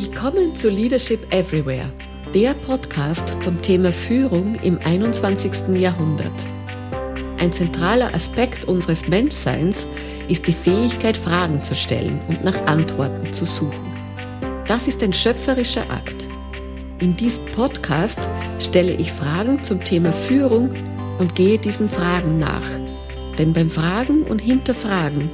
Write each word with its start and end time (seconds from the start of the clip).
Willkommen 0.00 0.54
zu 0.54 0.70
Leadership 0.70 1.34
Everywhere, 1.34 1.92
der 2.32 2.54
Podcast 2.54 3.42
zum 3.42 3.60
Thema 3.60 3.92
Führung 3.92 4.54
im 4.62 4.78
21. 4.78 5.76
Jahrhundert. 5.76 6.46
Ein 7.40 7.52
zentraler 7.52 8.14
Aspekt 8.14 8.66
unseres 8.66 9.08
Menschseins 9.08 9.88
ist 10.28 10.46
die 10.46 10.52
Fähigkeit, 10.52 11.18
Fragen 11.18 11.64
zu 11.64 11.74
stellen 11.74 12.20
und 12.28 12.44
nach 12.44 12.64
Antworten 12.66 13.32
zu 13.32 13.44
suchen. 13.44 13.90
Das 14.68 14.86
ist 14.86 15.02
ein 15.02 15.12
schöpferischer 15.12 15.90
Akt. 15.90 16.28
In 17.00 17.16
diesem 17.16 17.46
Podcast 17.46 18.30
stelle 18.60 18.92
ich 18.92 19.10
Fragen 19.10 19.64
zum 19.64 19.84
Thema 19.84 20.12
Führung 20.12 20.72
und 21.18 21.34
gehe 21.34 21.58
diesen 21.58 21.88
Fragen 21.88 22.38
nach. 22.38 22.70
Denn 23.36 23.52
beim 23.52 23.68
Fragen 23.68 24.22
und 24.22 24.38
Hinterfragen 24.38 25.28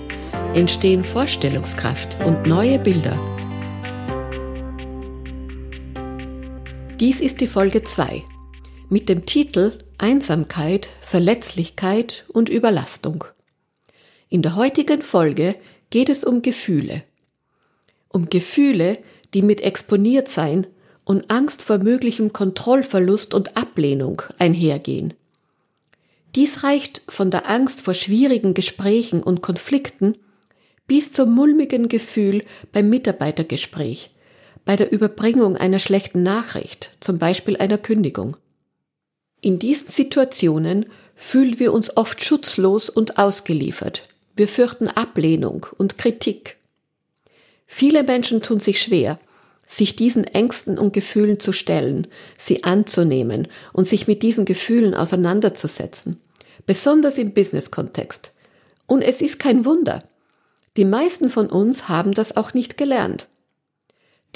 entstehen 0.55 1.05
Vorstellungskraft 1.05 2.17
und 2.25 2.47
neue 2.47 2.79
Bilder 2.79 3.34
Dies 7.01 7.21
ist 7.21 7.41
die 7.41 7.49
Folge 7.49 7.83
2 7.83 8.25
mit 8.89 9.09
dem 9.09 9.27
Titel 9.27 9.79
Einsamkeit, 9.99 10.89
Verletzlichkeit 11.01 12.25
und 12.29 12.49
Überlastung. 12.49 13.25
In 14.29 14.43
der 14.43 14.55
heutigen 14.55 15.03
Folge 15.03 15.57
geht 15.91 16.09
es 16.09 16.23
um 16.23 16.41
Gefühle. 16.41 17.03
Um 18.09 18.31
Gefühle, 18.31 18.99
die 19.35 19.43
mit 19.43 19.61
Exponiertsein 19.61 20.69
und 21.05 21.33
Angst 21.33 21.65
vor 21.65 21.79
möglichem 21.79 22.33
Kontrollverlust 22.33 23.35
und 23.35 23.57
Ablehnung 23.57 24.23
einhergehen. 24.39 25.15
Dies 26.37 26.63
reicht 26.63 27.03
von 27.09 27.33
der 27.33 27.51
Angst 27.51 27.81
vor 27.81 27.95
schwierigen 27.95 28.55
Gesprächen 28.55 29.21
und 29.21 29.43
Konflikten 29.43 30.17
bis 30.87 31.11
zum 31.11 31.35
mulmigen 31.35 31.89
Gefühl 31.89 32.45
beim 32.71 32.89
Mitarbeitergespräch, 32.89 34.14
bei 34.65 34.77
der 34.77 34.93
Überbringung 34.93 35.57
einer 35.57 35.79
schlechten 35.79 36.23
Nachricht, 36.23 36.91
zum 37.01 37.19
Beispiel 37.19 37.57
einer 37.57 37.79
Kündigung. 37.79 38.37
In 39.41 39.59
diesen 39.59 39.89
Situationen 39.89 40.87
fühlen 41.15 41.59
wir 41.59 41.73
uns 41.73 41.97
oft 41.97 42.25
schutzlos 42.25 42.89
und 42.89 43.19
ausgeliefert. 43.19 44.09
Wir 44.37 44.49
fürchten 44.49 44.89
Ablehnung 44.89 45.67
und 45.77 45.99
Kritik. 45.99 46.57
Viele 47.67 48.03
Menschen 48.03 48.41
tun 48.41 48.59
sich 48.59 48.81
schwer, 48.81 49.19
sich 49.67 49.97
diesen 49.97 50.25
Ängsten 50.25 50.79
und 50.79 50.93
Gefühlen 50.93 51.41
zu 51.41 51.53
stellen, 51.53 52.07
sie 52.37 52.65
anzunehmen 52.65 53.49
und 53.73 53.87
sich 53.87 54.07
mit 54.07 54.23
diesen 54.23 54.45
Gefühlen 54.45 54.95
auseinanderzusetzen, 54.95 56.21
besonders 56.67 57.19
im 57.19 57.33
Business-Kontext. 57.33 58.33
Und 58.87 59.03
es 59.03 59.23
ist 59.23 59.39
kein 59.39 59.65
Wunder. 59.65 60.05
Die 60.77 60.85
meisten 60.85 61.29
von 61.29 61.49
uns 61.49 61.89
haben 61.89 62.13
das 62.13 62.37
auch 62.37 62.55
nicht 62.55 62.77
gelernt. 62.77 63.29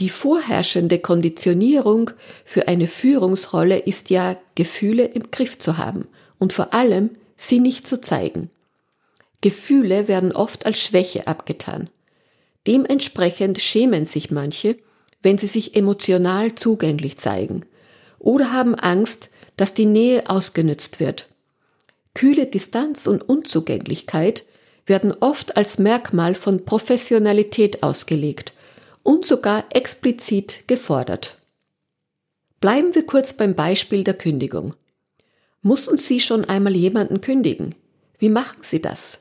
Die 0.00 0.08
vorherrschende 0.08 1.00
Konditionierung 1.00 2.12
für 2.44 2.68
eine 2.68 2.86
Führungsrolle 2.86 3.78
ist 3.78 4.10
ja, 4.10 4.36
Gefühle 4.54 5.04
im 5.04 5.30
Griff 5.30 5.58
zu 5.58 5.77
haben 5.77 6.06
und 6.38 6.52
vor 6.52 6.72
allem 6.72 7.10
sie 7.36 7.58
nicht 7.58 7.88
zu 7.88 8.00
zeigen. 8.00 8.50
Gefühle 9.41 10.06
werden 10.06 10.32
oft 10.32 10.66
als 10.66 10.80
Schwäche 10.80 11.26
abgetan. 11.26 11.91
Dementsprechend 12.66 13.60
schämen 13.60 14.06
sich 14.06 14.30
manche, 14.30 14.76
wenn 15.22 15.38
sie 15.38 15.46
sich 15.46 15.74
emotional 15.74 16.54
zugänglich 16.54 17.16
zeigen 17.16 17.64
oder 18.20 18.52
haben 18.52 18.74
Angst, 18.76 19.30
dass 19.56 19.74
die 19.74 19.86
Nähe 19.86 20.30
ausgenützt 20.30 21.00
wird. 21.00 21.28
Kühle 22.14 22.46
Distanz 22.46 23.06
und 23.06 23.28
Unzugänglichkeit 23.28 24.44
werden 24.86 25.12
oft 25.12 25.56
als 25.56 25.78
Merkmal 25.78 26.34
von 26.34 26.64
Professionalität 26.64 27.82
ausgelegt 27.82 28.52
und 29.02 29.27
sogar 29.27 29.64
explizit 29.70 30.66
gefordert. 30.66 31.36
Bleiben 32.60 32.94
wir 32.94 33.06
kurz 33.06 33.32
beim 33.32 33.54
Beispiel 33.54 34.04
der 34.04 34.14
Kündigung. 34.14 34.75
Mussten 35.62 35.98
Sie 35.98 36.20
schon 36.20 36.44
einmal 36.44 36.75
jemanden 36.75 37.20
kündigen? 37.20 37.75
Wie 38.19 38.28
machen 38.28 38.59
Sie 38.62 38.81
das? 38.81 39.20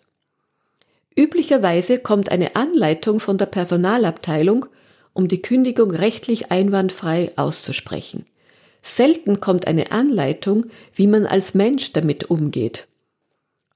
Üblicherweise 1.15 1.99
kommt 1.99 2.31
eine 2.31 2.55
Anleitung 2.55 3.19
von 3.19 3.37
der 3.37 3.47
Personalabteilung, 3.47 4.67
um 5.13 5.27
die 5.27 5.41
Kündigung 5.41 5.91
rechtlich 5.91 6.51
einwandfrei 6.51 7.31
auszusprechen. 7.35 8.25
Selten 8.83 9.39
kommt 9.39 9.67
eine 9.67 9.91
Anleitung, 9.91 10.67
wie 10.93 11.07
man 11.07 11.25
als 11.25 11.53
Mensch 11.53 11.91
damit 11.93 12.29
umgeht. 12.29 12.87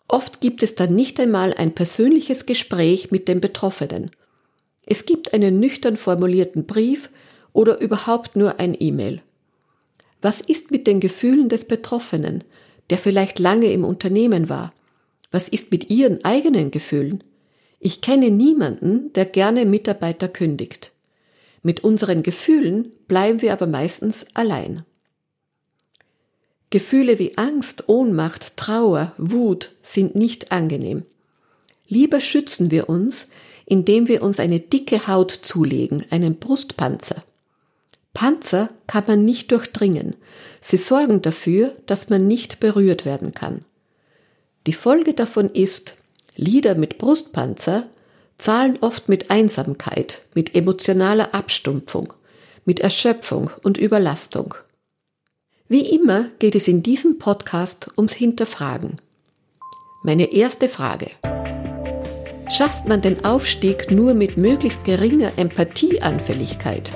Oft 0.07 0.39
gibt 0.41 0.61
es 0.61 0.75
dann 0.75 0.93
nicht 0.93 1.19
einmal 1.19 1.53
ein 1.53 1.73
persönliches 1.73 2.45
Gespräch 2.45 3.11
mit 3.11 3.27
dem 3.27 3.41
Betroffenen. 3.41 4.11
Es 4.85 5.05
gibt 5.05 5.33
einen 5.33 5.59
nüchtern 5.59 5.97
formulierten 5.97 6.65
Brief 6.65 7.09
oder 7.53 7.79
überhaupt 7.79 8.35
nur 8.35 8.59
ein 8.59 8.75
E-Mail. 8.79 9.21
Was 10.21 10.41
ist 10.41 10.71
mit 10.71 10.87
den 10.87 10.99
Gefühlen 10.99 11.49
des 11.49 11.65
Betroffenen, 11.65 12.43
der 12.89 12.97
vielleicht 12.97 13.39
lange 13.39 13.71
im 13.71 13.83
Unternehmen 13.83 14.49
war? 14.49 14.73
Was 15.31 15.49
ist 15.49 15.71
mit 15.71 15.89
Ihren 15.89 16.23
eigenen 16.25 16.71
Gefühlen? 16.71 17.23
Ich 17.79 18.01
kenne 18.01 18.29
niemanden, 18.29 19.11
der 19.13 19.25
gerne 19.25 19.65
Mitarbeiter 19.65 20.27
kündigt. 20.27 20.91
Mit 21.63 21.83
unseren 21.83 22.21
Gefühlen 22.21 22.91
bleiben 23.07 23.41
wir 23.41 23.53
aber 23.53 23.67
meistens 23.67 24.25
allein. 24.33 24.85
Gefühle 26.69 27.19
wie 27.19 27.37
Angst, 27.37 27.87
Ohnmacht, 27.87 28.55
Trauer, 28.55 29.13
Wut 29.17 29.73
sind 29.81 30.15
nicht 30.15 30.51
angenehm. 30.51 31.03
Lieber 31.87 32.21
schützen 32.21 32.71
wir 32.71 32.87
uns, 32.87 33.29
indem 33.65 34.07
wir 34.07 34.21
uns 34.21 34.39
eine 34.39 34.59
dicke 34.59 35.07
Haut 35.07 35.31
zulegen, 35.31 36.05
einen 36.09 36.37
Brustpanzer. 36.37 37.23
Panzer 38.13 38.69
kann 38.87 39.05
man 39.07 39.25
nicht 39.25 39.51
durchdringen. 39.51 40.15
Sie 40.59 40.77
sorgen 40.77 41.21
dafür, 41.21 41.75
dass 41.85 42.09
man 42.09 42.27
nicht 42.27 42.59
berührt 42.59 43.05
werden 43.05 43.33
kann. 43.33 43.63
Die 44.67 44.73
Folge 44.73 45.13
davon 45.13 45.49
ist, 45.49 45.95
Lieder 46.35 46.75
mit 46.75 46.97
Brustpanzer 46.97 47.87
zahlen 48.37 48.77
oft 48.81 49.09
mit 49.09 49.29
Einsamkeit, 49.29 50.23
mit 50.33 50.55
emotionaler 50.55 51.33
Abstumpfung, 51.33 52.13
mit 52.65 52.79
Erschöpfung 52.79 53.51
und 53.63 53.77
Überlastung. 53.77 54.55
Wie 55.67 55.93
immer 55.93 56.25
geht 56.39 56.55
es 56.55 56.67
in 56.67 56.83
diesem 56.83 57.17
Podcast 57.17 57.89
ums 57.97 58.13
Hinterfragen. 58.13 58.97
Meine 60.03 60.33
erste 60.33 60.67
Frage. 60.67 61.11
Schafft 62.51 62.85
man 62.85 63.01
den 63.01 63.23
Aufstieg 63.23 63.91
nur 63.91 64.13
mit 64.13 64.35
möglichst 64.35 64.83
geringer 64.83 65.31
Empathieanfälligkeit? 65.37 66.91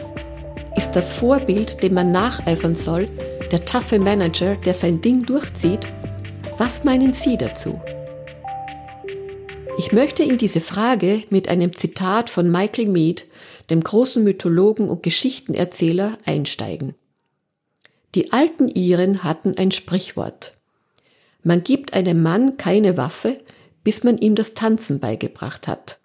Ist 0.76 0.92
das 0.98 1.14
Vorbild, 1.14 1.82
dem 1.82 1.94
man 1.94 2.12
nacheifern 2.12 2.76
soll, 2.76 3.08
der 3.52 3.64
taffe 3.64 3.98
Manager, 3.98 4.58
der 4.58 4.74
sein 4.74 5.02
Ding 5.02 5.26
durchzieht? 5.26 5.88
Was 6.58 6.84
meinen 6.84 7.14
Sie 7.14 7.38
dazu? 7.38 7.82
Ich 9.78 9.94
möchte 9.94 10.24
in 10.24 10.38
diese 10.38 10.60
Frage 10.60 11.24
mit 11.30 11.48
einem 11.48 11.72
Zitat 11.74 12.30
von 12.30 12.52
Michael 12.52 12.90
Mead, 12.90 13.26
dem 13.70 13.82
großen 13.82 14.26
Mythologen 14.26 14.90
und 14.90 15.04
Geschichtenerzähler, 15.04 16.18
einsteigen. 16.26 16.96
Die 18.14 18.34
alten 18.34 18.68
Iren 18.68 19.24
hatten 19.24 19.56
ein 19.58 19.72
Sprichwort. 19.72 20.54
Man 21.44 21.64
gibt 21.64 21.94
einem 21.94 22.22
Mann 22.22 22.58
keine 22.58 22.98
Waffe, 22.98 23.40
bis 23.86 24.04
man 24.04 24.18
ihm 24.18 24.36
das 24.36 24.54
Tanzen 24.54 25.00
beigebracht 25.00 25.70
hat. 25.70 26.00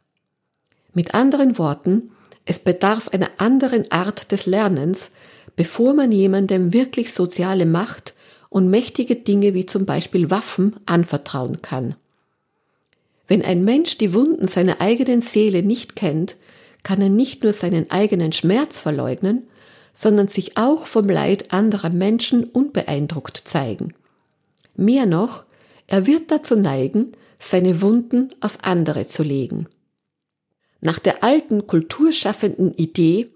Mit 0.94 1.14
anderen 1.14 1.58
Worten, 1.58 2.12
es 2.44 2.60
bedarf 2.60 3.08
einer 3.08 3.30
anderen 3.38 3.90
Art 3.90 4.30
des 4.30 4.46
Lernens, 4.46 5.10
bevor 5.56 5.94
man 5.94 6.12
jemandem 6.12 6.72
wirklich 6.72 7.12
soziale 7.12 7.66
Macht 7.66 8.14
und 8.50 8.70
mächtige 8.70 9.16
Dinge 9.16 9.54
wie 9.54 9.66
zum 9.66 9.86
Beispiel 9.86 10.30
Waffen 10.30 10.76
anvertrauen 10.86 11.62
kann. 11.62 11.96
Wenn 13.26 13.42
ein 13.42 13.64
Mensch 13.64 13.96
die 13.96 14.12
Wunden 14.12 14.46
seiner 14.46 14.80
eigenen 14.80 15.22
Seele 15.22 15.62
nicht 15.62 15.96
kennt, 15.96 16.36
kann 16.82 17.00
er 17.00 17.08
nicht 17.08 17.42
nur 17.44 17.52
seinen 17.52 17.90
eigenen 17.90 18.32
Schmerz 18.32 18.78
verleugnen, 18.78 19.46
sondern 19.94 20.28
sich 20.28 20.56
auch 20.56 20.86
vom 20.86 21.08
Leid 21.08 21.52
anderer 21.52 21.90
Menschen 21.90 22.44
unbeeindruckt 22.44 23.36
zeigen. 23.36 23.94
Mehr 24.76 25.06
noch, 25.06 25.44
er 25.86 26.06
wird 26.06 26.30
dazu 26.30 26.56
neigen, 26.56 27.12
seine 27.40 27.82
Wunden 27.82 28.30
auf 28.40 28.58
andere 28.62 29.06
zu 29.06 29.24
legen. 29.24 29.66
Nach 30.80 30.98
der 30.98 31.24
alten 31.24 31.66
kulturschaffenden 31.66 32.74
Idee 32.74 33.26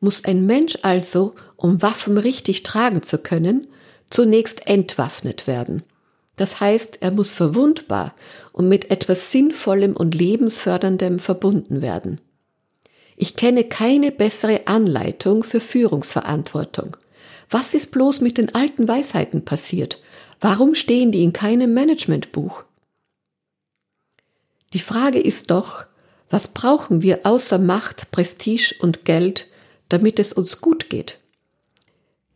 muss 0.00 0.24
ein 0.24 0.46
Mensch 0.46 0.78
also, 0.82 1.34
um 1.56 1.82
Waffen 1.82 2.18
richtig 2.18 2.62
tragen 2.62 3.02
zu 3.02 3.18
können, 3.18 3.66
zunächst 4.10 4.68
entwaffnet 4.68 5.46
werden. 5.46 5.82
Das 6.36 6.60
heißt, 6.60 6.98
er 7.00 7.10
muss 7.10 7.30
verwundbar 7.30 8.14
und 8.52 8.68
mit 8.68 8.90
etwas 8.90 9.32
Sinnvollem 9.32 9.96
und 9.96 10.14
Lebensförderndem 10.14 11.18
verbunden 11.18 11.82
werden. 11.82 12.20
Ich 13.16 13.34
kenne 13.34 13.64
keine 13.64 14.12
bessere 14.12 14.68
Anleitung 14.68 15.42
für 15.42 15.58
Führungsverantwortung. 15.58 16.96
Was 17.50 17.74
ist 17.74 17.90
bloß 17.90 18.20
mit 18.20 18.38
den 18.38 18.54
alten 18.54 18.86
Weisheiten 18.86 19.44
passiert? 19.44 20.00
Warum 20.40 20.76
stehen 20.76 21.10
die 21.10 21.24
in 21.24 21.32
keinem 21.32 21.74
Managementbuch? 21.74 22.62
Die 24.74 24.80
Frage 24.80 25.18
ist 25.18 25.50
doch, 25.50 25.86
was 26.30 26.48
brauchen 26.48 27.00
wir 27.00 27.20
außer 27.24 27.58
Macht, 27.58 28.10
Prestige 28.10 28.74
und 28.80 29.04
Geld, 29.04 29.46
damit 29.88 30.18
es 30.18 30.32
uns 30.32 30.60
gut 30.60 30.90
geht? 30.90 31.18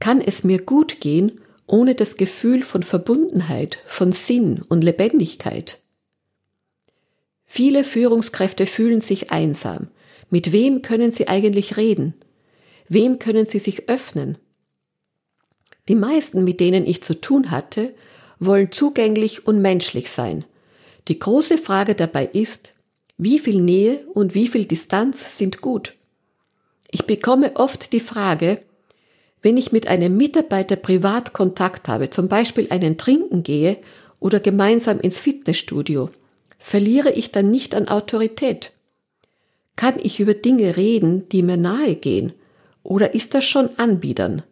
Kann 0.01 0.21
es 0.21 0.43
mir 0.43 0.63
gut 0.63 1.01
gehen 1.01 1.41
ohne 1.67 1.95
das 1.95 2.17
Gefühl 2.17 2.63
von 2.63 2.83
Verbundenheit, 2.83 3.79
von 3.87 4.13
Sinn 4.13 4.63
und 4.69 4.83
Lebendigkeit? 4.83 5.81
Viele 7.45 7.85
Führungskräfte 7.85 8.67
fühlen 8.67 9.01
sich 9.01 9.31
einsam. 9.31 9.89
Mit 10.31 10.53
wem 10.53 10.81
können 10.81 11.13
sie 11.13 11.29
eigentlich 11.29 11.77
reden? 11.77 12.15
Wem 12.89 13.19
können 13.19 13.45
sie 13.45 13.59
sich 13.59 13.91
öffnen? 13.91 14.39
Die 15.89 15.95
meisten, 15.95 16.45
mit 16.45 16.61
denen 16.61 16.87
ich 16.87 17.03
zu 17.03 17.21
tun 17.21 17.51
hatte, 17.51 17.95
wollen 18.39 18.73
zugänglich 18.73 19.47
und 19.47 19.61
menschlich 19.61 20.11
sein. 20.11 20.47
Die 21.09 21.19
große 21.19 21.59
Frage 21.59 21.95
dabei 21.95 22.27
ist, 22.27 22.73
wie 23.19 23.39
viel 23.39 23.61
Nähe 23.61 24.05
und 24.15 24.35
wie 24.35 24.49
viel 24.49 24.65
Distanz 24.65 25.39
sind 25.39 25.61
gut? 25.61 25.95
Ich 26.91 27.07
bekomme 27.07 27.57
oft 27.57 27.93
die 27.93 28.01
Frage, 28.01 28.61
wenn 29.41 29.57
ich 29.57 29.73
mit 29.73 29.89
einem 29.89 30.17
Mitarbeiter 30.17 30.77
privat 30.77 31.33
Kontakt 31.33 31.89
habe, 31.89 32.11
zum 32.11 32.29
Beispiel 32.29 32.69
einen 32.71 32.99
Trinken 32.99 33.43
gehe 33.43 33.79
oder 34.21 34.39
gemeinsam 34.39 35.01
ins 35.01 35.19
Fitnessstudio, 35.19 36.11
verliere 36.59 37.11
ich 37.11 37.33
dann 37.33 37.51
nicht 37.51 37.75
an 37.75 37.89
Autorität? 37.89 38.73
Kann 39.75 39.95
ich 40.01 40.21
über 40.21 40.35
Dinge 40.35 40.77
reden, 40.77 41.29
die 41.31 41.43
mir 41.43 41.57
nahe 41.57 41.97
gehen, 41.97 42.33
oder 42.85 43.15
ist 43.15 43.35
das 43.35 43.45
schon 43.45 43.71
Anbiedern? 43.79 44.43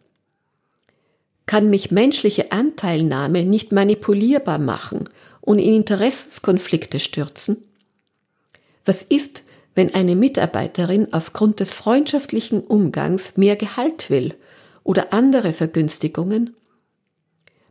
Kann 1.45 1.69
mich 1.69 1.91
menschliche 1.91 2.51
Anteilnahme 2.51 3.45
nicht 3.45 3.71
manipulierbar 3.71 4.59
machen 4.59 5.09
und 5.41 5.59
in 5.59 5.75
Interessenskonflikte 5.75 6.99
stürzen? 6.99 7.63
Was 8.85 9.03
ist, 9.03 9.43
wenn 9.75 9.93
eine 9.93 10.15
Mitarbeiterin 10.15 11.13
aufgrund 11.13 11.59
des 11.59 11.73
freundschaftlichen 11.73 12.61
Umgangs 12.61 13.37
mehr 13.37 13.55
Gehalt 13.55 14.09
will 14.09 14.35
oder 14.83 15.13
andere 15.13 15.53
Vergünstigungen? 15.53 16.55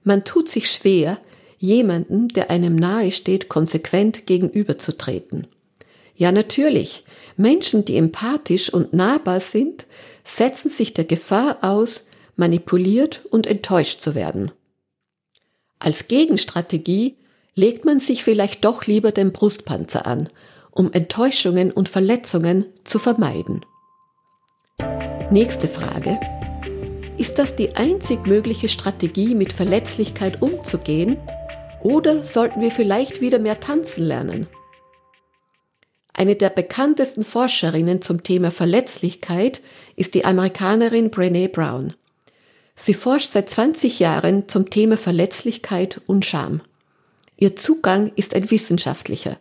Man 0.02 0.24
tut 0.24 0.48
sich 0.48 0.70
schwer, 0.70 1.18
jemanden, 1.58 2.28
der 2.28 2.50
einem 2.50 2.74
nahe 2.74 3.12
steht, 3.12 3.48
konsequent 3.48 4.26
gegenüberzutreten. 4.26 5.46
Ja, 6.16 6.32
natürlich, 6.32 7.04
Menschen, 7.36 7.84
die 7.84 7.96
empathisch 7.96 8.72
und 8.72 8.92
nahbar 8.92 9.40
sind, 9.40 9.86
setzen 10.24 10.70
sich 10.70 10.94
der 10.94 11.04
Gefahr 11.04 11.58
aus, 11.62 12.06
manipuliert 12.36 13.24
und 13.30 13.46
enttäuscht 13.46 14.00
zu 14.00 14.14
werden. 14.14 14.50
Als 15.78 16.08
Gegenstrategie 16.08 17.16
legt 17.60 17.84
man 17.84 18.00
sich 18.00 18.24
vielleicht 18.24 18.64
doch 18.64 18.86
lieber 18.86 19.12
den 19.12 19.32
Brustpanzer 19.32 20.06
an, 20.06 20.30
um 20.70 20.90
Enttäuschungen 20.92 21.70
und 21.70 21.90
Verletzungen 21.90 22.64
zu 22.84 22.98
vermeiden. 22.98 23.66
Nächste 25.30 25.68
Frage. 25.68 26.18
Ist 27.18 27.38
das 27.38 27.56
die 27.56 27.76
einzig 27.76 28.26
mögliche 28.26 28.70
Strategie, 28.70 29.34
mit 29.34 29.52
Verletzlichkeit 29.52 30.40
umzugehen? 30.40 31.18
Oder 31.82 32.24
sollten 32.24 32.62
wir 32.62 32.70
vielleicht 32.70 33.20
wieder 33.20 33.38
mehr 33.38 33.60
tanzen 33.60 34.04
lernen? 34.04 34.46
Eine 36.14 36.36
der 36.36 36.48
bekanntesten 36.48 37.24
Forscherinnen 37.24 38.00
zum 38.00 38.22
Thema 38.22 38.50
Verletzlichkeit 38.50 39.60
ist 39.96 40.14
die 40.14 40.24
Amerikanerin 40.24 41.10
Brene 41.10 41.50
Brown. 41.50 41.92
Sie 42.74 42.94
forscht 42.94 43.28
seit 43.30 43.50
20 43.50 43.98
Jahren 43.98 44.48
zum 44.48 44.70
Thema 44.70 44.96
Verletzlichkeit 44.96 46.00
und 46.06 46.24
Scham. 46.24 46.62
Ihr 47.40 47.56
Zugang 47.56 48.12
ist 48.16 48.36
ein 48.36 48.50
wissenschaftlicher. 48.50 49.38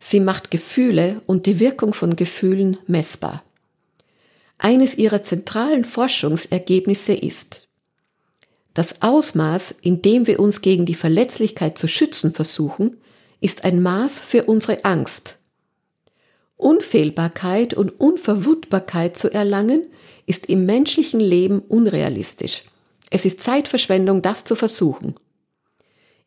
Sie 0.00 0.20
macht 0.20 0.50
Gefühle 0.50 1.20
und 1.26 1.44
die 1.46 1.60
Wirkung 1.60 1.92
von 1.92 2.16
Gefühlen 2.16 2.78
messbar. 2.86 3.44
Eines 4.56 4.96
ihrer 4.96 5.22
zentralen 5.22 5.84
Forschungsergebnisse 5.84 7.12
ist, 7.12 7.68
das 8.74 9.02
Ausmaß, 9.02 9.74
in 9.82 10.00
dem 10.00 10.26
wir 10.26 10.40
uns 10.40 10.62
gegen 10.62 10.86
die 10.86 10.94
Verletzlichkeit 10.94 11.76
zu 11.76 11.88
schützen 11.88 12.32
versuchen, 12.32 12.96
ist 13.40 13.64
ein 13.64 13.82
Maß 13.82 14.18
für 14.18 14.44
unsere 14.44 14.86
Angst. 14.86 15.38
Unfehlbarkeit 16.56 17.74
und 17.74 18.00
Unverwundbarkeit 18.00 19.18
zu 19.18 19.30
erlangen, 19.30 19.88
ist 20.24 20.48
im 20.48 20.64
menschlichen 20.64 21.20
Leben 21.20 21.58
unrealistisch. 21.58 22.62
Es 23.10 23.26
ist 23.26 23.42
Zeitverschwendung, 23.42 24.22
das 24.22 24.44
zu 24.44 24.56
versuchen. 24.56 25.16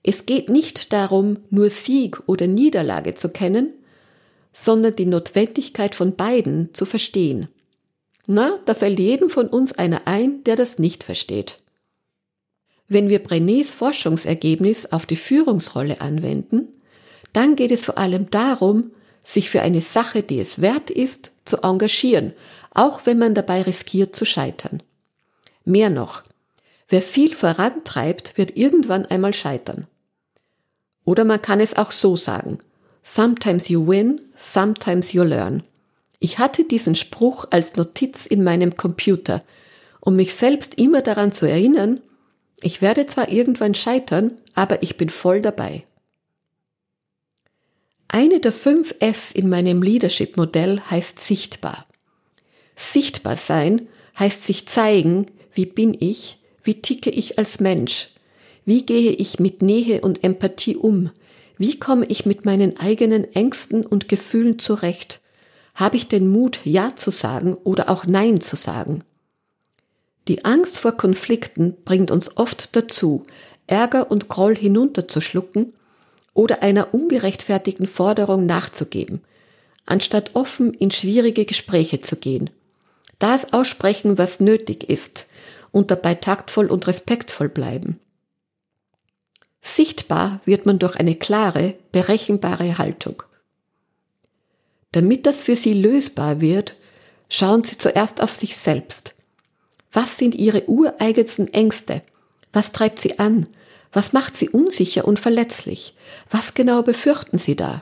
Es 0.07 0.27
geht 0.27 0.49
nicht 0.49 0.93
darum, 0.93 1.37
nur 1.49 1.71
Sieg 1.71 2.19
oder 2.27 2.45
Niederlage 2.45 3.15
zu 3.15 3.27
kennen, 3.27 3.73
sondern 4.53 4.95
die 4.95 5.07
Notwendigkeit 5.07 5.95
von 5.95 6.15
beiden 6.15 6.75
zu 6.75 6.85
verstehen. 6.85 7.47
Na, 8.27 8.59
da 8.65 8.75
fällt 8.75 8.99
jedem 8.99 9.31
von 9.31 9.47
uns 9.47 9.73
einer 9.73 10.05
ein, 10.05 10.43
der 10.43 10.57
das 10.57 10.77
nicht 10.77 11.03
versteht. 11.03 11.59
Wenn 12.87 13.09
wir 13.09 13.17
Brenets 13.17 13.71
Forschungsergebnis 13.71 14.85
auf 14.85 15.07
die 15.07 15.15
Führungsrolle 15.15 16.01
anwenden, 16.01 16.71
dann 17.33 17.55
geht 17.55 17.71
es 17.71 17.83
vor 17.83 17.97
allem 17.97 18.29
darum, 18.29 18.91
sich 19.23 19.49
für 19.49 19.63
eine 19.63 19.81
Sache, 19.81 20.21
die 20.21 20.39
es 20.39 20.61
wert 20.61 20.91
ist, 20.91 21.31
zu 21.45 21.63
engagieren, 21.63 22.33
auch 22.69 23.07
wenn 23.07 23.17
man 23.17 23.33
dabei 23.33 23.63
riskiert 23.63 24.15
zu 24.15 24.23
scheitern. 24.23 24.83
Mehr 25.63 25.89
noch, 25.89 26.21
wer 26.89 27.01
viel 27.01 27.33
vorantreibt, 27.33 28.37
wird 28.37 28.55
irgendwann 28.55 29.07
einmal 29.07 29.33
scheitern. 29.33 29.87
Oder 31.05 31.23
man 31.23 31.41
kann 31.41 31.59
es 31.59 31.75
auch 31.75 31.91
so 31.91 32.15
sagen, 32.15 32.57
sometimes 33.03 33.69
you 33.69 33.87
win, 33.87 34.21
sometimes 34.37 35.13
you 35.13 35.23
learn. 35.23 35.63
Ich 36.19 36.39
hatte 36.39 36.63
diesen 36.63 36.95
Spruch 36.95 37.45
als 37.51 37.75
Notiz 37.75 38.25
in 38.25 38.43
meinem 38.43 38.75
Computer, 38.75 39.43
um 40.01 40.15
mich 40.15 40.33
selbst 40.33 40.79
immer 40.79 41.01
daran 41.01 41.31
zu 41.31 41.45
erinnern, 41.45 42.01
ich 42.61 42.81
werde 42.81 43.05
zwar 43.05 43.29
irgendwann 43.29 43.75
scheitern, 43.75 44.31
aber 44.55 44.81
ich 44.81 44.97
bin 44.97 45.09
voll 45.09 45.41
dabei. 45.41 45.83
Eine 48.07 48.39
der 48.39 48.51
fünf 48.51 48.95
S 48.99 49.31
in 49.31 49.49
meinem 49.49 49.81
Leadership-Modell 49.83 50.81
heißt 50.89 51.19
sichtbar. 51.19 51.85
Sichtbar 52.75 53.35
sein 53.35 53.87
heißt 54.17 54.43
sich 54.45 54.67
zeigen, 54.67 55.25
wie 55.53 55.65
bin 55.65 55.95
ich, 55.99 56.37
wie 56.63 56.81
ticke 56.81 57.09
ich 57.09 57.37
als 57.37 57.59
Mensch, 57.59 58.09
wie 58.65 58.85
gehe 58.85 59.11
ich 59.11 59.39
mit 59.39 59.61
Nähe 59.61 60.01
und 60.01 60.23
Empathie 60.23 60.75
um, 60.75 61.11
wie 61.57 61.79
komme 61.79 62.05
ich 62.07 62.25
mit 62.25 62.45
meinen 62.45 62.79
eigenen 62.79 63.23
Ängsten 63.33 63.85
und 63.85 64.09
Gefühlen 64.09 64.59
zurecht, 64.59 65.21
habe 65.75 65.97
ich 65.97 66.07
den 66.07 66.27
Mut, 66.27 66.59
Ja 66.63 66.95
zu 66.95 67.11
sagen 67.11 67.55
oder 67.63 67.89
auch 67.89 68.05
Nein 68.05 68.41
zu 68.41 68.55
sagen. 68.55 69.03
Die 70.27 70.43
Angst 70.43 70.79
vor 70.79 70.93
Konflikten 70.93 71.75
bringt 71.85 72.11
uns 72.11 72.35
oft 72.37 72.75
dazu, 72.75 73.23
Ärger 73.67 74.09
und 74.09 74.27
Groll 74.27 74.55
hinunterzuschlucken 74.55 75.73
oder 76.33 76.63
einer 76.63 76.93
ungerechtfertigten 76.93 77.87
Forderung 77.87 78.45
nachzugeben, 78.45 79.21
anstatt 79.85 80.31
offen 80.33 80.73
in 80.73 80.91
schwierige 80.91 81.45
Gespräche 81.45 82.01
zu 82.01 82.15
gehen. 82.15 82.49
Das 83.19 83.53
aussprechen, 83.53 84.17
was 84.17 84.39
nötig 84.39 84.89
ist, 84.89 85.27
und 85.71 85.91
dabei 85.91 86.15
taktvoll 86.15 86.67
und 86.67 86.87
respektvoll 86.87 87.49
bleiben. 87.49 87.99
Sichtbar 89.65 90.39
wird 90.45 90.65
man 90.65 90.79
durch 90.79 90.95
eine 90.95 91.15
klare, 91.15 91.75
berechenbare 91.91 92.77
Haltung. 92.77 93.23
Damit 94.91 95.25
das 95.25 95.41
für 95.41 95.55
Sie 95.55 95.73
lösbar 95.73 96.39
wird, 96.39 96.75
schauen 97.29 97.63
Sie 97.63 97.77
zuerst 97.77 98.21
auf 98.21 98.31
sich 98.31 98.55
selbst 98.55 99.15
was 99.95 100.17
sind 100.17 100.35
ihre 100.35 100.67
ureigensten 100.67 101.47
Ängste? 101.53 102.01
Was 102.51 102.73
treibt 102.73 102.99
sie 102.99 103.17
an? 103.17 103.47
Was 103.93 104.11
macht 104.11 104.35
sie 104.35 104.49
unsicher 104.49 105.05
und 105.05 105.21
verletzlich? 105.21 105.93
Was 106.29 106.53
genau 106.53 106.83
befürchten 106.83 107.37
sie 107.37 107.55
da? 107.55 107.81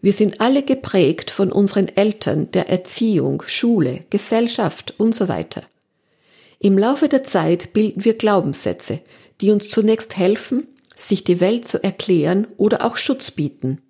Wir 0.00 0.12
sind 0.12 0.40
alle 0.40 0.64
geprägt 0.64 1.30
von 1.30 1.52
unseren 1.52 1.86
Eltern, 1.86 2.50
der 2.50 2.68
Erziehung, 2.68 3.44
Schule, 3.46 4.04
Gesellschaft 4.10 4.94
und 4.98 5.14
so 5.14 5.28
weiter. 5.28 5.62
Im 6.58 6.76
Laufe 6.76 7.08
der 7.08 7.22
Zeit 7.22 7.72
bilden 7.72 8.04
wir 8.04 8.14
Glaubenssätze, 8.14 9.00
die 9.40 9.50
uns 9.50 9.70
zunächst 9.70 10.16
helfen, 10.16 10.66
sich 10.96 11.24
die 11.24 11.40
Welt 11.40 11.66
zu 11.66 11.82
erklären 11.82 12.46
oder 12.56 12.84
auch 12.84 12.96
Schutz 12.96 13.30
bieten. 13.30 13.80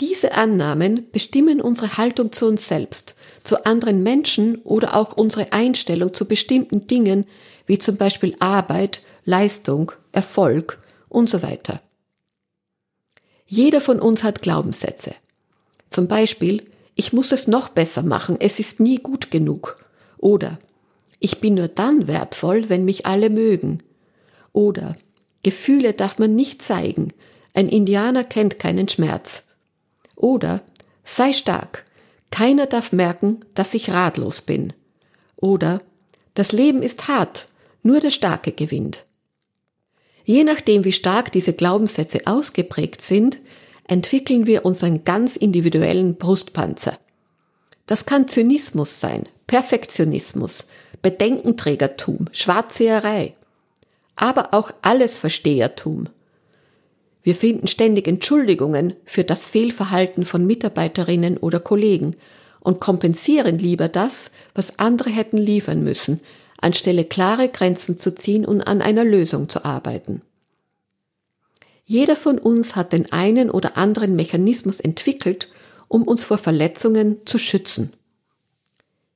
Diese 0.00 0.32
Annahmen 0.32 1.10
bestimmen 1.12 1.60
unsere 1.60 1.98
Haltung 1.98 2.32
zu 2.32 2.46
uns 2.46 2.66
selbst, 2.66 3.14
zu 3.44 3.66
anderen 3.66 4.02
Menschen 4.02 4.56
oder 4.62 4.96
auch 4.96 5.16
unsere 5.16 5.52
Einstellung 5.52 6.14
zu 6.14 6.24
bestimmten 6.24 6.86
Dingen, 6.86 7.26
wie 7.66 7.78
zum 7.78 7.98
Beispiel 7.98 8.34
Arbeit, 8.40 9.02
Leistung, 9.26 9.92
Erfolg 10.12 10.78
und 11.10 11.28
so 11.28 11.42
weiter. 11.42 11.82
Jeder 13.46 13.80
von 13.82 14.00
uns 14.00 14.24
hat 14.24 14.40
Glaubenssätze. 14.40 15.14
Zum 15.90 16.08
Beispiel, 16.08 16.64
ich 16.94 17.12
muss 17.12 17.32
es 17.32 17.46
noch 17.46 17.68
besser 17.68 18.02
machen, 18.02 18.36
es 18.40 18.58
ist 18.58 18.80
nie 18.80 18.96
gut 18.96 19.30
genug. 19.30 19.76
Oder 20.16 20.58
ich 21.18 21.40
bin 21.40 21.54
nur 21.54 21.68
dann 21.68 22.08
wertvoll, 22.08 22.70
wenn 22.70 22.84
mich 22.84 23.06
alle 23.06 23.28
mögen. 23.28 23.82
Oder 24.52 24.96
Gefühle 25.42 25.94
darf 25.94 26.18
man 26.18 26.34
nicht 26.34 26.62
zeigen, 26.62 27.12
ein 27.54 27.68
Indianer 27.68 28.24
kennt 28.24 28.58
keinen 28.58 28.88
Schmerz. 28.88 29.44
Oder 30.16 30.62
sei 31.04 31.32
stark. 31.32 31.84
Keiner 32.30 32.66
darf 32.66 32.92
merken, 32.92 33.40
dass 33.54 33.74
ich 33.74 33.90
ratlos 33.90 34.42
bin. 34.42 34.72
Oder 35.36 35.82
das 36.34 36.52
Leben 36.52 36.82
ist 36.82 37.08
hart, 37.08 37.48
nur 37.82 38.00
der 38.00 38.10
Starke 38.10 38.52
gewinnt. 38.52 39.06
Je 40.24 40.44
nachdem, 40.44 40.84
wie 40.84 40.92
stark 40.92 41.32
diese 41.32 41.54
Glaubenssätze 41.54 42.26
ausgeprägt 42.26 43.00
sind, 43.00 43.38
entwickeln 43.88 44.46
wir 44.46 44.64
unseren 44.64 45.02
ganz 45.02 45.36
individuellen 45.36 46.14
Brustpanzer. 46.16 46.98
Das 47.86 48.06
kann 48.06 48.28
Zynismus 48.28 49.00
sein, 49.00 49.28
Perfektionismus, 49.48 50.68
Bedenkenträgertum, 51.02 52.26
Schwarzseherei, 52.30 53.32
aber 54.20 54.52
auch 54.52 54.70
alles 54.82 55.16
Verstehertum. 55.16 56.08
Wir 57.22 57.34
finden 57.34 57.66
ständig 57.66 58.06
Entschuldigungen 58.06 58.94
für 59.04 59.24
das 59.24 59.48
Fehlverhalten 59.48 60.24
von 60.24 60.46
Mitarbeiterinnen 60.46 61.38
oder 61.38 61.58
Kollegen 61.58 62.16
und 62.60 62.80
kompensieren 62.80 63.58
lieber 63.58 63.88
das, 63.88 64.30
was 64.54 64.78
andere 64.78 65.10
hätten 65.10 65.38
liefern 65.38 65.82
müssen, 65.82 66.20
anstelle 66.58 67.04
klare 67.04 67.48
Grenzen 67.48 67.96
zu 67.96 68.14
ziehen 68.14 68.44
und 68.44 68.60
an 68.60 68.82
einer 68.82 69.04
Lösung 69.04 69.48
zu 69.48 69.64
arbeiten. 69.64 70.20
Jeder 71.86 72.14
von 72.14 72.38
uns 72.38 72.76
hat 72.76 72.92
den 72.92 73.10
einen 73.12 73.50
oder 73.50 73.78
anderen 73.78 74.16
Mechanismus 74.16 74.80
entwickelt, 74.80 75.48
um 75.88 76.02
uns 76.02 76.24
vor 76.24 76.38
Verletzungen 76.38 77.24
zu 77.24 77.38
schützen. 77.38 77.94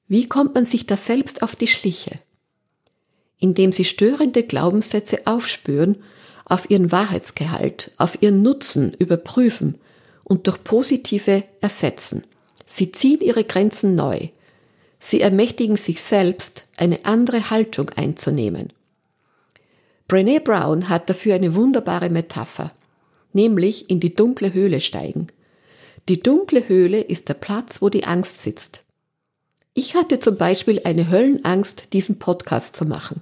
Wie 0.09 0.29
kommt 0.29 0.55
man 0.55 0.65
sich 0.65 0.87
das 0.87 1.07
selbst 1.07 1.43
auf 1.43 1.57
die 1.57 1.69
Schliche? 1.69 2.19
Indem 3.39 3.73
sie 3.73 3.85
störende 3.85 4.43
Glaubenssätze 4.43 5.27
aufspüren, 5.27 6.03
auf 6.45 6.71
ihren 6.71 6.93
Wahrheitsgehalt, 6.93 7.91
auf 7.99 8.23
ihren 8.23 8.43
Nutzen 8.43 8.95
überprüfen 8.95 9.79
und 10.25 10.47
durch 10.47 10.63
positive 10.63 11.45
ersetzen. 11.61 12.25
Sie 12.67 12.93
ziehen 12.93 13.21
ihre 13.21 13.45
Grenzen 13.45 13.95
neu. 13.95 14.29
Sie 14.99 15.21
ermächtigen 15.21 15.77
sich 15.77 16.03
selbst, 16.03 16.65
eine 16.77 17.05
andere 17.05 17.51
Haltung 17.51 17.91
einzunehmen. 17.91 18.73
Brené 20.09 20.41
Brown 20.41 20.89
hat 20.89 21.09
dafür 21.09 21.35
eine 21.35 21.55
wunderbare 21.55 22.11
Metapher, 22.11 22.73
nämlich 23.33 23.91
in 23.91 24.01
die 24.01 24.15
dunkle 24.15 24.53
Höhle 24.53 24.81
steigen. 24.81 25.29
Die 26.09 26.21
dunkle 26.21 26.69
Höhle 26.69 27.01
ist 27.01 27.29
der 27.29 27.35
Platz, 27.35 27.81
wo 27.81 27.89
die 27.89 28.05
Angst 28.05 28.43
sitzt. 28.43 28.84
Ich 29.77 29.97
hatte 29.97 30.21
zum 30.21 30.37
Beispiel 30.37 30.81
eine 30.85 31.11
Höllenangst, 31.11 31.93
diesen 31.93 32.21
Podcast 32.21 32.77
zu 32.77 32.85
machen. 32.85 33.21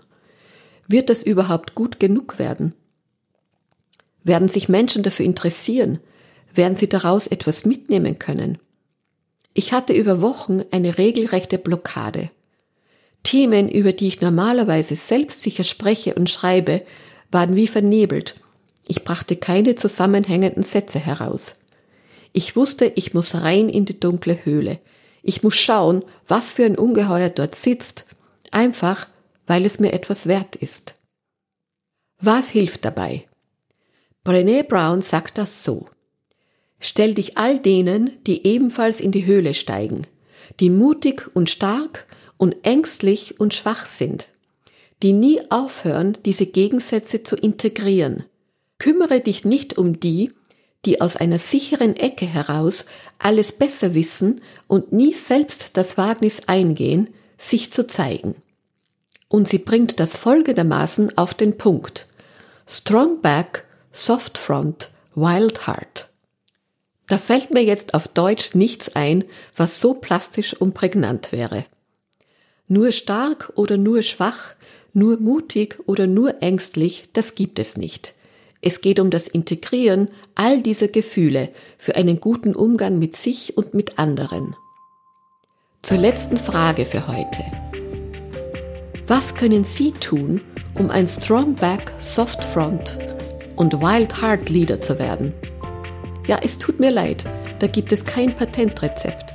Wird 0.86 1.08
das 1.08 1.22
überhaupt 1.22 1.74
gut 1.74 1.98
genug 1.98 2.38
werden? 2.38 2.74
Werden 4.22 4.50
sich 4.50 4.68
Menschen 4.68 5.02
dafür 5.02 5.24
interessieren? 5.24 5.98
Werden 6.54 6.76
sie 6.76 6.90
daraus 6.90 7.26
etwas 7.26 7.64
mitnehmen 7.64 8.18
können? 8.18 8.58
Ich 9.54 9.72
hatte 9.72 9.94
über 9.94 10.20
Wochen 10.20 10.62
eine 10.70 10.98
regelrechte 10.98 11.56
Blockade. 11.56 12.30
Themen, 13.22 13.70
über 13.70 13.92
die 13.94 14.08
ich 14.08 14.20
normalerweise 14.20 14.94
selbstsicher 14.94 15.64
spreche 15.64 16.14
und 16.14 16.28
schreibe, 16.28 16.82
waren 17.30 17.56
wie 17.56 17.66
vernebelt. 17.66 18.34
Ich 18.86 19.02
brachte 19.02 19.36
keine 19.36 19.74
zusammenhängenden 19.74 20.62
Sätze 20.62 20.98
heraus. 20.98 21.54
Ich 22.34 22.56
wusste, 22.56 22.92
ich 22.94 23.14
muss 23.14 23.36
rein 23.36 23.70
in 23.70 23.86
die 23.86 23.98
dunkle 23.98 24.44
Höhle. 24.44 24.78
Ich 25.22 25.42
muss 25.42 25.56
schauen, 25.56 26.04
was 26.26 26.50
für 26.50 26.64
ein 26.64 26.76
Ungeheuer 26.76 27.30
dort 27.30 27.54
sitzt, 27.54 28.04
einfach 28.50 29.08
weil 29.46 29.64
es 29.64 29.78
mir 29.80 29.92
etwas 29.92 30.26
wert 30.26 30.56
ist. 30.56 30.94
Was 32.20 32.50
hilft 32.50 32.84
dabei? 32.84 33.26
Brené 34.24 34.62
Brown 34.62 35.02
sagt 35.02 35.38
das 35.38 35.64
so. 35.64 35.86
Stell 36.78 37.14
dich 37.14 37.38
all 37.38 37.58
denen, 37.58 38.18
die 38.26 38.46
ebenfalls 38.46 39.00
in 39.00 39.12
die 39.12 39.26
Höhle 39.26 39.54
steigen, 39.54 40.06
die 40.60 40.70
mutig 40.70 41.28
und 41.34 41.50
stark 41.50 42.06
und 42.36 42.56
ängstlich 42.64 43.38
und 43.40 43.54
schwach 43.54 43.86
sind, 43.86 44.28
die 45.02 45.12
nie 45.12 45.40
aufhören, 45.50 46.18
diese 46.24 46.46
Gegensätze 46.46 47.22
zu 47.22 47.36
integrieren. 47.36 48.24
Kümmere 48.78 49.20
dich 49.20 49.44
nicht 49.44 49.78
um 49.78 50.00
die, 50.00 50.32
die 50.84 51.00
aus 51.00 51.16
einer 51.16 51.38
sicheren 51.38 51.96
Ecke 51.96 52.26
heraus 52.26 52.86
alles 53.18 53.52
besser 53.52 53.94
wissen 53.94 54.40
und 54.66 54.92
nie 54.92 55.14
selbst 55.14 55.76
das 55.76 55.96
Wagnis 55.96 56.42
eingehen, 56.48 57.08
sich 57.38 57.72
zu 57.72 57.86
zeigen. 57.86 58.34
Und 59.28 59.48
sie 59.48 59.58
bringt 59.58 60.00
das 60.00 60.16
folgendermaßen 60.16 61.16
auf 61.16 61.34
den 61.34 61.56
Punkt. 61.56 62.06
Strong 62.66 63.20
Back, 63.20 63.64
Soft 63.92 64.38
Front, 64.38 64.90
Wild 65.14 65.66
Heart. 65.66 66.08
Da 67.06 67.18
fällt 67.18 67.50
mir 67.50 67.62
jetzt 67.62 67.94
auf 67.94 68.08
Deutsch 68.08 68.54
nichts 68.54 68.94
ein, 68.94 69.24
was 69.56 69.80
so 69.80 69.94
plastisch 69.94 70.54
und 70.54 70.74
prägnant 70.74 71.32
wäre. 71.32 71.64
Nur 72.68 72.92
stark 72.92 73.52
oder 73.54 73.76
nur 73.76 74.02
schwach, 74.02 74.54
nur 74.92 75.18
mutig 75.18 75.78
oder 75.86 76.06
nur 76.06 76.42
ängstlich, 76.42 77.08
das 77.12 77.34
gibt 77.34 77.58
es 77.58 77.76
nicht. 77.76 78.14
Es 78.64 78.80
geht 78.80 79.00
um 79.00 79.10
das 79.10 79.26
Integrieren 79.26 80.08
all 80.36 80.62
dieser 80.62 80.86
Gefühle 80.86 81.50
für 81.78 81.96
einen 81.96 82.20
guten 82.20 82.54
Umgang 82.54 82.96
mit 82.96 83.16
sich 83.16 83.56
und 83.56 83.74
mit 83.74 83.98
anderen. 83.98 84.54
Zur 85.82 85.98
letzten 85.98 86.36
Frage 86.36 86.86
für 86.86 87.08
heute. 87.08 87.42
Was 89.08 89.34
können 89.34 89.64
Sie 89.64 89.90
tun, 89.90 90.40
um 90.78 90.90
ein 90.90 91.08
Strong 91.08 91.56
Back, 91.56 91.92
Soft 91.98 92.44
Front 92.44 93.00
und 93.56 93.74
Wild 93.80 94.22
Heart 94.22 94.48
Leader 94.48 94.80
zu 94.80 94.96
werden? 95.00 95.34
Ja, 96.28 96.38
es 96.40 96.56
tut 96.56 96.78
mir 96.78 96.92
leid, 96.92 97.24
da 97.58 97.66
gibt 97.66 97.90
es 97.90 98.04
kein 98.04 98.30
Patentrezept. 98.30 99.34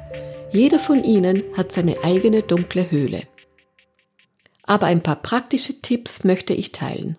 Jeder 0.54 0.80
von 0.80 1.04
Ihnen 1.04 1.44
hat 1.58 1.74
seine 1.74 2.02
eigene 2.02 2.44
dunkle 2.44 2.90
Höhle. 2.90 3.24
Aber 4.64 4.86
ein 4.86 5.04
paar 5.04 5.18
praktische 5.18 5.82
Tipps 5.82 6.24
möchte 6.24 6.54
ich 6.54 6.72
teilen. 6.72 7.18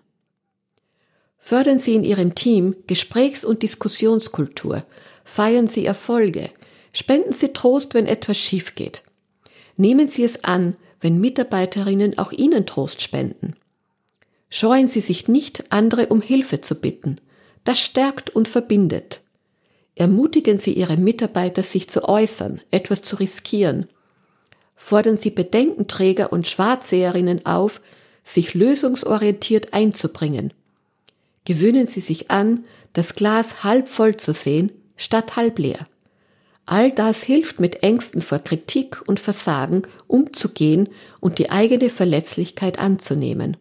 Fördern 1.39 1.79
Sie 1.79 1.95
in 1.95 2.03
Ihrem 2.03 2.35
Team 2.35 2.75
Gesprächs- 2.85 3.45
und 3.45 3.63
Diskussionskultur. 3.63 4.85
Feiern 5.23 5.67
Sie 5.67 5.85
Erfolge. 5.85 6.49
Spenden 6.93 7.33
Sie 7.33 7.53
Trost, 7.53 7.93
wenn 7.93 8.05
etwas 8.05 8.37
schief 8.37 8.75
geht. 8.75 9.03
Nehmen 9.77 10.07
Sie 10.07 10.23
es 10.23 10.43
an, 10.43 10.75
wenn 11.01 11.19
Mitarbeiterinnen 11.19 12.17
auch 12.17 12.31
Ihnen 12.31 12.65
Trost 12.65 13.01
spenden. 13.01 13.55
Scheuen 14.49 14.87
Sie 14.89 15.01
sich 15.01 15.27
nicht, 15.27 15.71
andere 15.71 16.07
um 16.07 16.21
Hilfe 16.21 16.61
zu 16.61 16.75
bitten. 16.75 17.21
Das 17.63 17.79
stärkt 17.79 18.29
und 18.31 18.47
verbindet. 18.47 19.21
Ermutigen 19.95 20.59
Sie 20.59 20.73
Ihre 20.73 20.97
Mitarbeiter, 20.97 21.63
sich 21.63 21.89
zu 21.89 22.07
äußern, 22.07 22.61
etwas 22.71 23.01
zu 23.01 23.15
riskieren. 23.15 23.87
Fordern 24.75 25.17
Sie 25.17 25.29
Bedenkenträger 25.29 26.31
und 26.31 26.47
Schwarzseherinnen 26.47 27.45
auf, 27.45 27.81
sich 28.23 28.53
lösungsorientiert 28.53 29.73
einzubringen 29.73 30.53
gewöhnen 31.49 31.87
Sie 31.87 31.99
sich 31.99 32.29
an, 32.29 32.63
das 32.93 33.15
Glas 33.15 33.63
halb 33.63 33.89
voll 33.89 34.15
zu 34.17 34.33
sehen, 34.33 34.71
statt 34.97 35.35
halb 35.35 35.57
leer. 35.57 35.87
All 36.67 36.91
das 36.91 37.23
hilft 37.23 37.59
mit 37.59 37.81
Ängsten 37.81 38.21
vor 38.21 38.37
Kritik 38.37 39.01
und 39.07 39.19
Versagen 39.19 39.81
umzugehen 40.05 40.89
und 41.19 41.39
die 41.39 41.49
eigene 41.49 41.89
Verletzlichkeit 41.89 42.77
anzunehmen. 42.77 43.57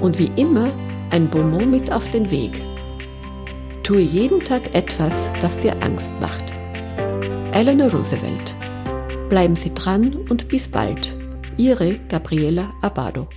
Und 0.00 0.18
wie 0.18 0.30
immer 0.36 0.70
ein 1.10 1.28
Bonbon 1.30 1.70
mit 1.70 1.92
auf 1.92 2.08
den 2.10 2.30
Weg. 2.30 2.62
Tue 3.82 4.00
jeden 4.00 4.44
Tag 4.44 4.74
etwas, 4.74 5.30
das 5.40 5.58
dir 5.58 5.74
Angst 5.82 6.12
macht. 6.20 6.52
Eleanor 7.52 7.90
Roosevelt. 7.90 8.54
Bleiben 9.28 9.56
Sie 9.56 9.72
dran 9.72 10.14
und 10.28 10.48
bis 10.48 10.68
bald. 10.68 11.16
Ihre 11.56 11.98
Gabriela 12.08 12.72
Abado. 12.82 13.28